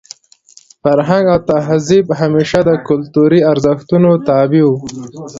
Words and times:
فرهنګ 0.83 1.25
او 1.33 1.39
تهذیب 1.49 2.05
همېشه 2.19 2.59
د 2.67 2.69
کلتوري 2.87 3.39
ارزښتونو 3.51 4.09
تابع 4.27 4.63
وو. 4.67 4.77